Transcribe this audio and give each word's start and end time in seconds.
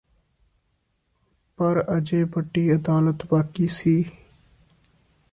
ਪਰ 1.59 1.83
ਅਜੇ 1.97 2.23
ਵੱਡੀ 2.23 2.73
ਅਦਾਲਤ 2.75 3.25
ਬਾਕੀ 3.25 3.67
ਸੀ 3.67 3.93